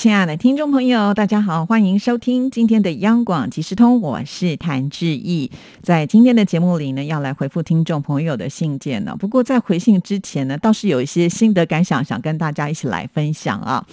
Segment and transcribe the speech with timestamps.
[0.00, 5.50] 亲爱的听众朋友，大家好，欢迎收听今天的央广即时通，我是谭志毅。
[5.82, 9.14] 在今天的节目里呢，要来回复听众朋友的信件呢。
[9.14, 13.86] 不过在回信之前呢，倒是有一些心得感想，想跟大家一起来分享啊。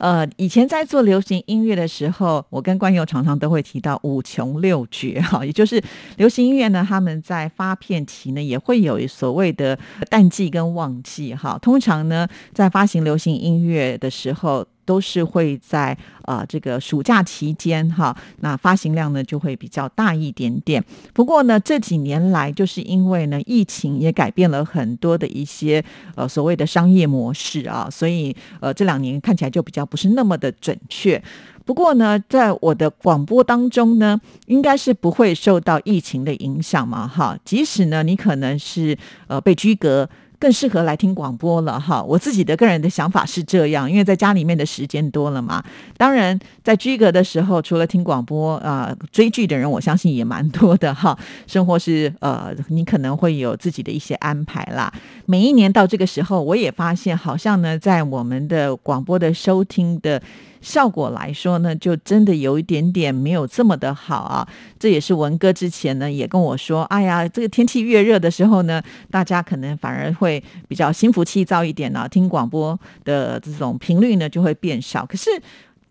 [0.00, 5.80] 呃，以前在做流行音乐的时候，我跟关友常常都会提到五穷六绝 哈，也就是
[6.16, 9.78] 流行音乐呢，他们在发片期呢也会有所谓的
[10.10, 11.56] 淡季跟旺季哈。
[11.62, 14.66] 通常呢，在发行流行音乐的时候。
[14.84, 20.82] 都是会在呃这个暑假期间哈，那发行量呢就会比较大一点点。
[21.12, 25.84] 不过呢，这几年来就是因为呢疫情也改变了很多的一些
[26.14, 31.22] 呃所谓的商业模式啊，所以呃这两年看起来就比较不是那么的准确。
[31.64, 37.38] 不过呢，在我的广播当中呢，应该是不会受到疫情的影响嘛哈。
[37.44, 40.08] 即使呢你可能是呃被居隔。
[40.38, 45.64] 更适合来听广播了哈，我自己的个人的想法是这样，因为在家里面的时间多了嘛。
[45.96, 51.18] 当然，在居格的时候，除了听广播啊，追剧的人我相信也蛮多的哈。
[51.46, 54.92] 生活是呃，你可能会有自己的一些安排啦。
[55.26, 60.20] 每一年到这个时候，我也发现好像呢，在我们的广播的收听的。
[60.64, 64.48] 效果来说呢，就真的有一点点没有这么的好啊。
[64.78, 75.04] 这也是文哥之前呢也跟我说，哎呀，这个天气越热的时候呢，大家可能反而会比较心浮气躁一点呢，听广播的这种频率呢就会变少。
[75.06, 75.30] 可是。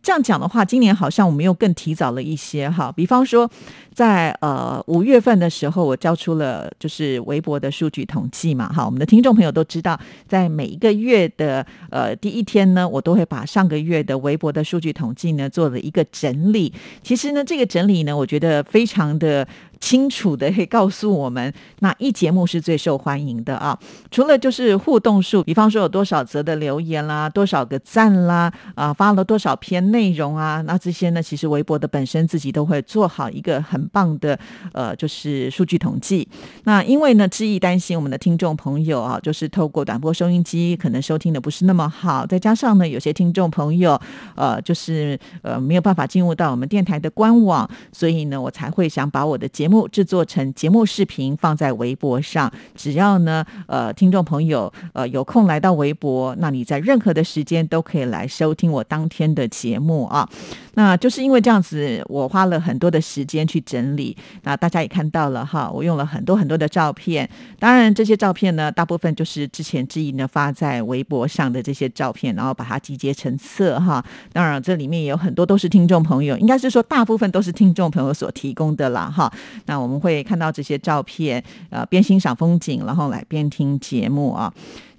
[0.04, 2.92] 这样讲的话，今年好像我们又更提早了一些哈。
[2.92, 3.50] 比方说，
[3.94, 8.86] 在呃五月份的时候，我交出了就是微博的数据统计嘛哈。
[8.86, 16.74] 我们的听众朋友都知道，在每一个月的呃第一天呢，我都会把上个月的微博的数据统计呢做了一个整理。
[17.02, 19.48] 其实呢，这个整理呢，我觉得非常的。
[19.84, 23.78] 清楚的可以告诉我们哪一节目是最受欢迎的啊？
[24.10, 34.40] 除了就是互动数，比方说有多少则的留言啦，多少个赞啦，啊发了多少篇内容啊，那这些呢，其实微博的本身自己都会做好一个很棒的
[34.72, 36.26] 呃，就是数据统计。
[36.64, 44.00] 那因为呢，志毅担心我们的听众朋友啊，就是透过短波收音机可能收听的不是那么好，再加上呢，有些听众朋友
[44.36, 49.73] 呃，就是呃没有办法进入到我们电台的官网，所以呢，我才会想把我的节目。
[49.92, 60.28] 制作成节目视频放在微博上，只要呢，呃，听众朋友呃有空来到微博，那你在任何的时间都可以来收听我当天的节目啊。
[60.76, 64.18] 那就是因为这样子，我花了很多的时间去整理。
[64.42, 67.30] 那大家也看到了哈，我用了很多很多的照片。
[67.60, 74.04] 当然，这些照片呢，大部分就是之前志毅呢发在微博上的这些照片，然后把它集结成册哈。
[74.32, 79.32] 当然，这里面也有很多都是听众朋友，应该是说大部分都是听众朋友所提供的啦哈。
[79.66, 84.54] 那我们会看到这些照片，呃，边欣赏风景，然后来边听节目啊。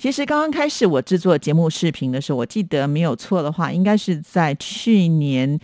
[0.04, 5.58] 其实刚刚开始我制作节目视频的时候，我记得没有错的话，应该是在去年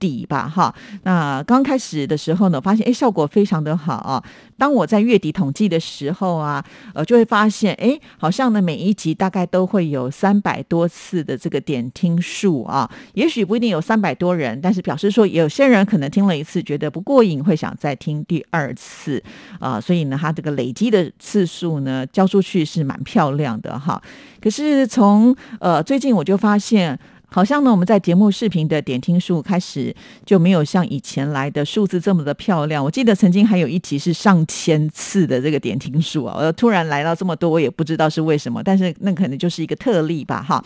[0.00, 0.74] 底吧，哈。
[1.04, 4.24] 那刚开始的时候呢，发现哎效果非常的好啊。
[4.58, 12.90] 当我在月底统计的时候啊，呃，就会发现哎，好像呢每一集大概都会有三百多次的这个点听数啊。
[13.12, 19.22] 也许不一定有三百多人，但是表示说有些人可能听了一次觉得不过瘾，会想再听第二次
[19.60, 19.80] 啊。
[19.80, 23.80] 所以呢，他这个累积的次数呢，交出去是蛮漂亮的。
[23.84, 24.02] 好，
[24.40, 32.82] 可是从呃最近我就发现，好像呢我们在节目视频的点听数开始就没有像以前来的数字这么的漂亮。
[32.82, 40.64] 我记得曾经还有一集是上千次的这个点听数啊，我突然来到这么多，我也不知道是为什么，但是那可能就是一个特例吧，哈。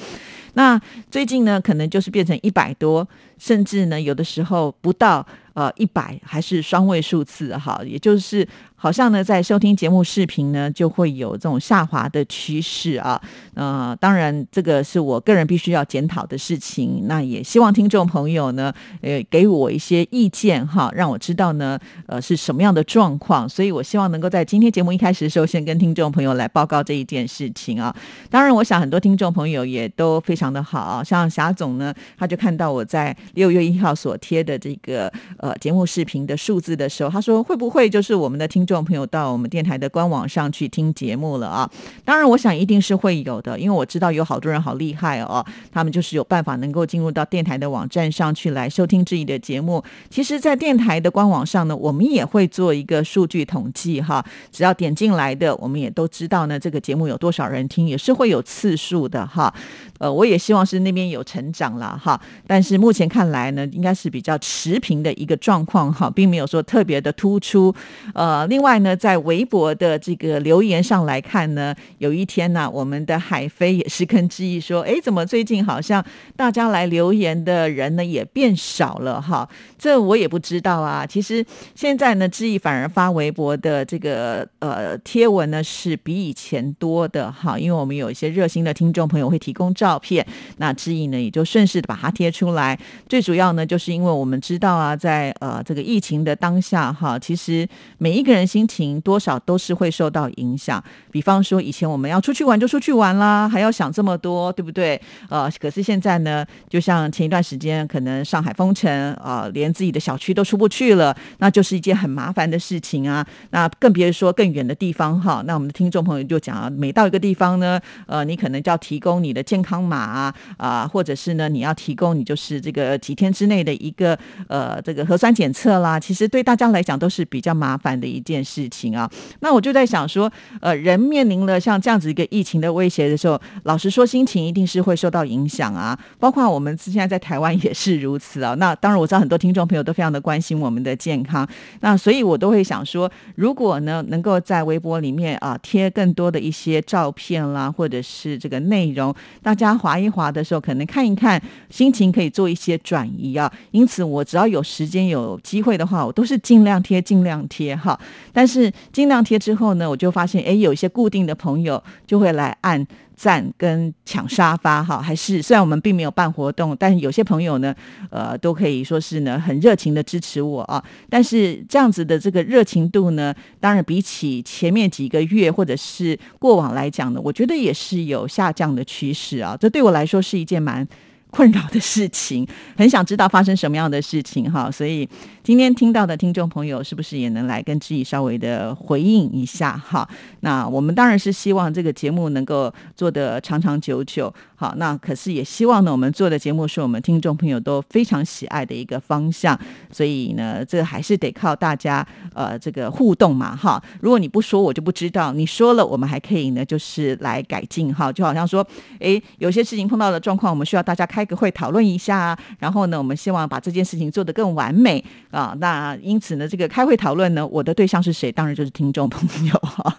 [0.54, 0.80] 那
[1.10, 3.06] 最近呢，可能就是变成一百多，
[3.36, 5.26] 甚至呢有的时候不到。
[5.58, 8.46] 呃，一百还是双位数字哈，也就是
[8.76, 13.20] 好像呢，在收听节目视频呢，就会有这种下滑的趋势啊。
[13.54, 23.48] 呃，当然这个是我个人必须要检讨的事情，那也希望听众朋友呢，呃，给我一些意见哈，让我知道呢，呃，是什么样的状况。
[23.48, 27.92] 所以我希望能够在今天节目一开始的时候，先跟听众朋友来报告这一件事情啊。
[28.30, 35.47] 当然，我想很多听众朋友也都非常的好，像霞总呢，他就看到我在六月一号所贴的这个呃。
[35.60, 41.70] 节目视频的数字的时候，他说会不会就是我们的听众朋友到我们电台的官网上去听节目了啊？
[42.04, 49.82] 当然，我想一定是会有的，因为我知道有好多人好厉害哦，他们就是有办法能够进入到电台的网站上去来收听自己的节目。
[50.10, 59.52] 其实，在电台的官网上呢，我们也会做一个数据统计哈，只要点进来的，我们也都知道呢，这个节目有多少人听，也是会有次数的哈。
[59.98, 62.20] 呃，我也希望是那边有成长了哈。
[62.46, 67.74] 但是目前看来呢，应该是比较持平的一个状况哈，并没有说特别的突出。
[68.14, 76.04] 呃，另外呢，在微博的这个留言上来看呢，有一天呢，我们的海飞也是跟志毅说，哎，怎么最近好像
[76.36, 79.48] 大家来留言的人呢也变少了哈？
[79.78, 81.06] 这我也不知道啊。
[81.06, 90.26] 其实现在呢，志毅反而发微博的这个呃贴文呢是比以前多的哈，因为我们有一些热心的听众朋友会提供照照片，
[90.58, 92.78] 那志毅呢也就顺势的把它贴出来。
[93.08, 100.82] 最主要呢，就是因为我们知道啊，在呃这个疫情的当下哈，其实每一个人心情多少都是会受到影响。
[101.10, 105.00] 比方说以前我们要出去玩就出去玩啦，还要想这么多，对不对？
[105.30, 113.26] 呃，可是现在呢，就像前一段时间可能上海封城啊，连自己的小区都出不去了，那就是一件很麻烦的事情啊。
[113.50, 115.42] 那更别说更远的地方哈。
[115.46, 125.98] 那我们的听众朋友就讲啊，每到一个地方呢，呃，你可能就要提供你的健康码啊，啊，或者是呢，你要提供你就是这个几天之内的一个呃这个核酸检测啦。
[125.98, 129.10] 其实对大家来讲都是比较麻烦的一件事情啊。
[129.40, 130.30] 那我就在想说，
[130.60, 135.98] 呃，人面临了像这样子一个疫情的威胁的时候，老实说，心情一定是会受到影响啊。
[136.18, 138.54] 包括我们现在在台湾也是如此啊。
[138.54, 141.48] 那当然我知道很多听众朋友都非常的关心我们的健康，
[141.80, 153.52] 那所以我都会想说，如果呢能够在微博里面啊贴更多的一些照片啦，或者是这个内容，大家划一划的时候，可能看一看，心情可以做一些转移啊。
[153.72, 157.98] 因此，我只要有时间有机会的话，我都是尽量贴，尽量贴哈。
[158.32, 162.86] 但是尽量贴之后呢，我就发现，哎，有一些固定的朋友就会来按。
[163.18, 167.74] 赞跟抢沙发哈，还是虽然我们并没有办活动，但是有些朋友呢，
[168.10, 170.82] 呃，都可以说是呢很热情的支持我啊。
[171.10, 179.56] 但是这样子的这个热情度呢，当然比起前面几个月或者是过往来讲呢，我觉得也是有下降的趋势啊。
[179.60, 180.86] 这对我来说是一件蛮。
[181.30, 182.46] 困扰的事情，
[182.76, 185.08] 很想知道发生什么样的事情哈，所以
[185.42, 190.08] 今天听到的听众朋友是不是也能来跟志毅稍微的回应一下哈？
[190.40, 199.58] 那我们当然是希望这个节目能够做得长长久久，好，那可是也希望呢，我们做的节目是我们听众朋友都非常喜爱的一个方向，
[199.92, 203.82] 所以呢，这还是得靠大家呃这个互动嘛哈。
[204.00, 208.10] 如果你不说，我就不知道；你说了，我们还可以呢，就是来改进哈。
[208.10, 208.66] 就好像说，
[208.98, 211.17] 哎，有些事情碰到的状况，我们需要大家开。
[211.18, 215.52] 开个会讨论一下，然后呢，我们希望把这件事情做得更完美啊。
[215.58, 218.30] 那因此呢，这个开会讨论呢，我的对象是谁？
[218.30, 219.98] 当然就是听众朋友哈。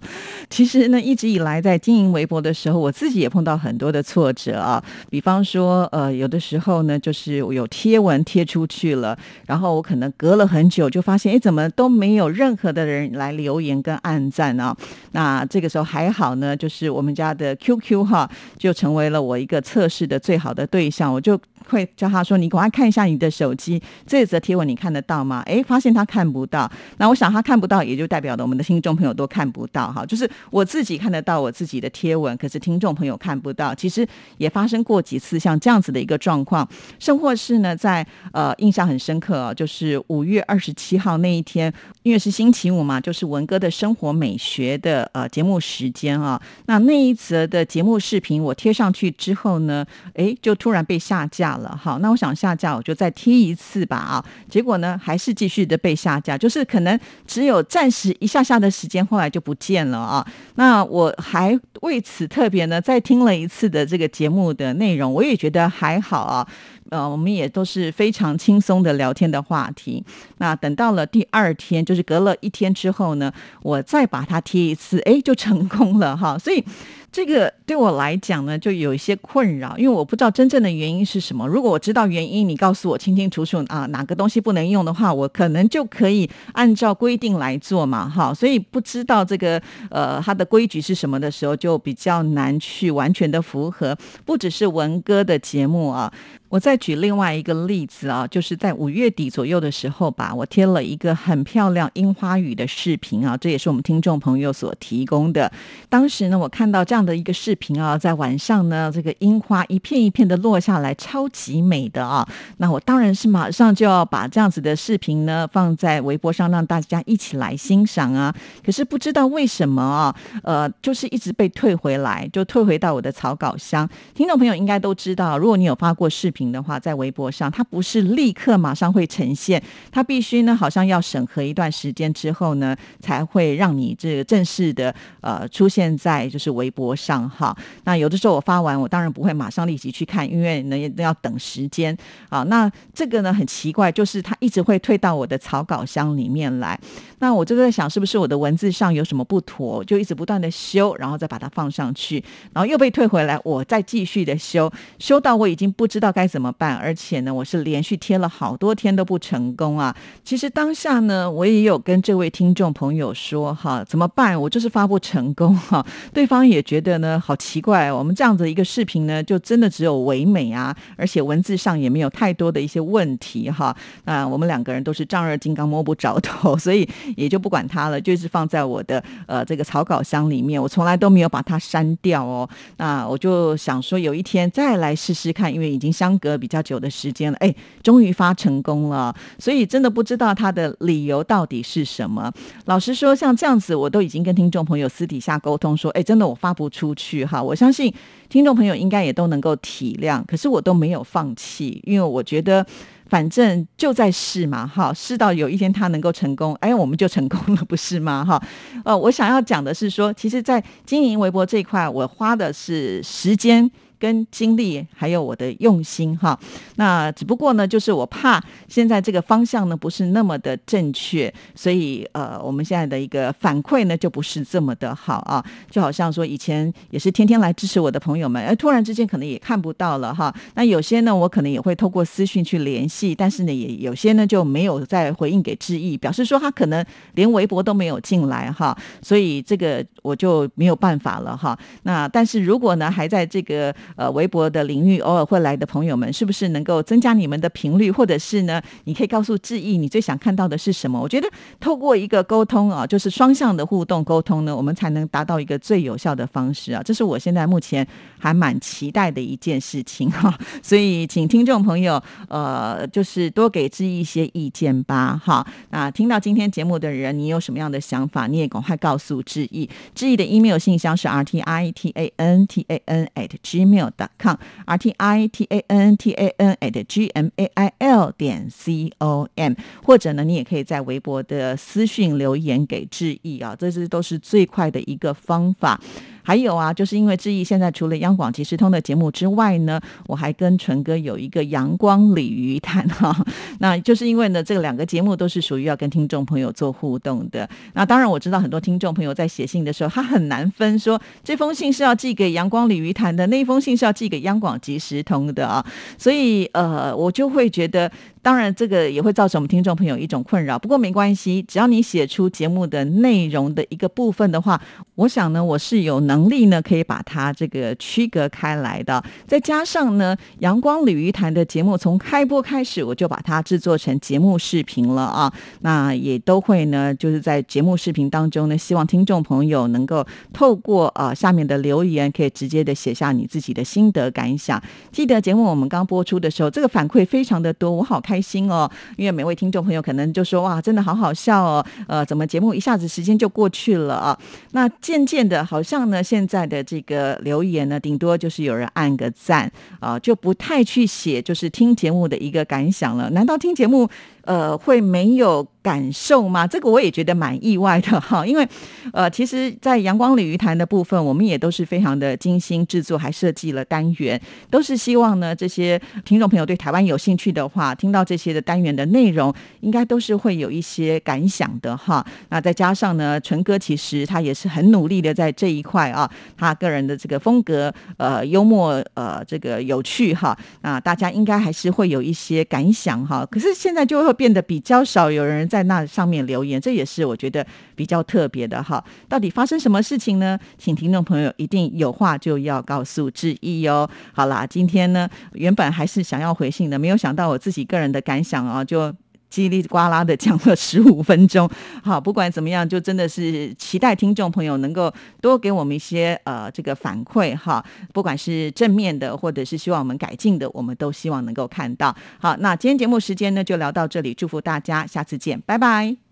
[0.50, 4.84] 其实呢，一直以来在经营微博的时候，我自己也碰到很多的挫折啊。
[5.10, 14.76] 比方说，呃，有的时候呢，就是有贴文贴出去了，然后我可能隔了很久，就发现，哎，怎么都没有任何的人来留言跟按赞啊？
[15.12, 21.14] 那这个时候还好呢，就是我们家的 QQ 哈，就成为了我一个测试的最好的对象。
[21.14, 26.70] 我就会叫他说：“你赶快看一下你的手机，这则贴文你看得到吗？”哎，发现他看不到。
[26.98, 30.04] 那我想他看不到，也就代表的我们的听众朋友都看不到哈。
[30.06, 33.74] 就是我自己看得到我自己的贴文，可是听众朋友看不到。
[33.74, 34.08] 其实
[34.38, 36.66] 也发生过几次像这样子的一个状况，
[37.00, 46.42] 甚或是呢，在呃印象很深刻啊，就是五月二十七号那一天，因为是星期五嘛，就是文哥的生活美学的呃节目时间啊。
[46.68, 51.00] 那那一则的节目视频我贴上去之后呢，哎，就突然被。
[51.00, 60.24] 下架了，好，那我想下架，我就再贴一次吧，啊，结果呢还是继续的被下架，就是可能只有暂时一下下的时间，后来就不见了啊。
[60.56, 66.48] 那我还为此特别呢再听了一次的这个节目的内容，我也觉得还好啊。
[66.90, 70.04] 呃，我们也都是非常轻松的聊天的话题。
[70.38, 73.32] 那等到了第二天，就是隔了一天之后呢，
[73.62, 76.38] 我再把它贴一次，哎，就成功了哈。
[76.38, 76.64] 所以。
[77.12, 81.48] 这个对我来讲呢，就有一些困扰，因为我不知道真正的原因是什么。
[81.48, 88.32] 如果我知道原因，你告诉我清清楚楚啊，哪个东西不能用的话，我可能就可以按照规定来做嘛，哈。
[88.32, 93.98] 所以不知道这个呃它的规矩是什么的时候，就比较难去完全的符合。
[94.24, 96.14] 不只是文哥的节目啊。
[96.50, 105.52] 我再举另外一个例子啊，就是在五月底左右的时候吧，我贴了一个很漂亮樱花雨的视频啊，这也是我们听众朋友所提供的。
[105.90, 112.28] 当时呢，我看到这样的一个视频啊，在晚上呢，这个樱花一片一片的落下来，超级美的啊。
[112.58, 118.34] 那我当然是马上就要把这样子的视频呢放在微博上，让大家一起来欣赏啊。
[118.66, 123.88] 可是不知道为什么啊，呃，就是一直被退回来，就退回到我的草稿箱。
[124.16, 126.39] 听众朋友应该都知道，如果你有发过视频。
[126.40, 137.56] 频的话，在微博上，它不是立刻马上会呈现，它必须呢，好像要审核一段时间之后呢，才会让你这个正式的呃出现在就是微博上哈。
[137.84, 141.96] 那有的时候我发完，我当然不会马上立即去看，因为呢要等时间
[142.30, 142.44] 啊。
[142.44, 146.80] 那这个呢很奇怪，就是它一直会退到我的草稿箱里面来。
[147.22, 159.94] 那我就在想，是不是我的文字上有什么不妥，就一直不断的修，然后再把它放上去，然后又被退回来，我再继续的修，修到我已经不知道该怎么办，而且呢，我是连续贴了好多天都不成功啊。
[160.24, 164.40] 其实当下呢，我也有跟这位听众朋友说，哈，怎么办？
[164.40, 165.86] 我就是发不成功哈。
[166.14, 173.76] 对方也觉得呢，好奇怪，我们这样子一个视频呢，就真的只有唯美啊，而且文字上也没有太多的一些问题哈。
[174.06, 176.88] 那我们两个人都是丈二金刚摸不着头， 所以。
[177.16, 182.48] 也就不管它了，就是放在我的呃这个草稿箱里面，我从来都没有把它删掉哦。
[182.78, 189.16] 那我就想说，有一天再来试试看，因为已经相隔比较久的时间了，哎，终于发成功了。
[189.40, 192.32] 所以真的不知道他的理由到底是什么。
[192.66, 197.42] 老实说，像这样子，我都已经跟听众朋友私底下沟通说，哎，真的我发不出去哈。
[197.42, 197.94] 我相信
[198.30, 202.66] 听众朋友应该也都能够体谅，可是我都没有放弃，因为我觉得。
[203.10, 208.24] 反正就在试嘛，哈，试到有一天他能够成功，哎，我们就成功了，不是吗？
[208.24, 208.40] 哈，
[208.86, 213.68] 呃，我想要讲的是说，其实，在经营微博这一块，我花的是时间。
[214.00, 216.40] 跟精力还有我的用心哈，
[216.78, 230.34] 那只不过呢，就是我怕现在这个方向呢不是那么的正确，所以呃，我们现在的一个反馈呢就不是这么的好啊，就好像说以前也是天天来支持我的朋友们，哎，突然之间可能也看不到了哈。
[230.56, 241.58] 那有些呢，我可能也会透过私讯去联系，但是呢，也有些呢就没有再回应给志毅，表示说他可能连微博都没有进来哈，所以这个我就没有办法了哈。
[241.84, 248.62] 那但是如果呢还在这个呃，微博的领域偶尔会来的朋友们，是不是能够增加你们的频率，或者是呢？
[248.86, 251.00] 你可以告诉志毅，你最想看到的是什么？
[251.00, 251.30] 我觉得
[251.60, 256.82] 透过一个沟通啊，就是双向的互动沟通呢，我们才能达到一个最有效的方式啊。
[256.84, 257.86] 这是我现在目前
[258.18, 260.38] 还蛮期待的一件事情哈。
[260.62, 265.46] 所以，请听众朋友呃，就是多给志毅一些意见吧哈。
[265.72, 269.70] 那听到今天节目的人，你有什么样的想法，你也赶快告诉志毅。
[269.96, 273.79] 志毅的 email 信箱是 r t i t a n t a n at gmail。
[274.18, 278.12] Com r t i t a n t a n at g m a i l
[278.18, 285.80] 点 c o m，或者呢，你也可以在微博的私信留言给志毅啊，这些都是最快的一个方法。
[286.24, 293.16] 还有啊，就是因为志毅现在除了央广即时通的节目之外呢，我还跟纯哥有一个阳光鲤鱼谈哈。
[293.60, 297.50] 那就是因为呢，这两个节目都是属于要跟听众朋友做互动的。
[297.74, 305.66] 那当然我知道很多听众朋友在写信的时候，他很难分说这封信是要寄给阳光鲤鱼谈的，那封信是要寄给央广即时通的啊。
[305.98, 307.92] 所以呃，我就会觉得。
[308.22, 310.60] 当然，这个也会造成我们听众朋友一种困扰。
[310.60, 314.62] 不过没关系，只要你写出节目的内容的一个部分的话，
[314.96, 319.02] 我想呢，我是有能力呢，可以把它这个区隔开来的。
[319.26, 325.34] 再加上呢，阳光鲤鱼潭的节目从开播开始，我就把它制作成节目视频了啊。
[325.62, 334.62] 那也都会呢，就是在节目视频当中呢，希望听众朋友能够透过啊下面的留言，可以直接的写下你自己的心得感想。
[334.92, 338.02] 记得节目我们刚播出的时候，这个反馈非常的多，我好。
[338.10, 344.20] 开心哦，因为每位听众朋友可能就说哇，真的好好笑哦，呃，怎么节目一下子时间就过去了啊？
[344.54, 353.12] 那渐渐的，好像呢，现在的这个留言呢，顶多就是有人按个赞啊，就不太去写，就是听节目的一个感想了。
[353.12, 353.88] 难道听节目？
[354.26, 356.46] 呃，会没有感受吗？
[356.46, 358.48] 这个我也觉得蛮意外的哈，因为
[358.94, 372.06] 呃，其实，在阳光鲤鱼潭的部分，我们也都是非常的精心制作，还设计了单元，都是希望呢，这些听众朋友对台湾有兴趣的话，听到这些的单元的内容，应该都是会有一些感想的哈。
[372.28, 383.26] 那再加上呢，纯哥其实他也是很努力的在这一块啊，他个人的这个风格，呃，幽默，呃，这个有趣哈，那大家应该还是会有一些感想哈。
[383.32, 384.10] 可是现在就会。
[384.20, 387.46] 变得比较少有人在那上面留言，这也是我觉得
[387.80, 388.84] 比较特别的哈。
[389.08, 390.38] 到底发生什么事情呢？
[390.58, 393.90] 请听众朋友一定有话就要告诉志毅哦。
[394.12, 398.94] 好啦，今天呢，原本还是想要回信的，没有想到我自己个人的感想啊，就。
[399.32, 401.48] 叽里呱啦的讲了十五分钟，
[401.84, 411.96] 好，不管怎么样，就真的是期待听众朋友能够多给我们一些呃这个反馈哈，不管是正面的，或者是希望我们改进的，我们都希望能够看到。
[412.18, 416.09] 好，那今天节目时间呢就聊到这里，祝福大家，下次见，拜拜。